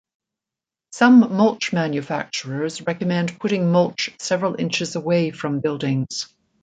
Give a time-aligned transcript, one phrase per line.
[0.93, 6.25] Some mulch manufacturers recommend putting mulch several inches away from buildings.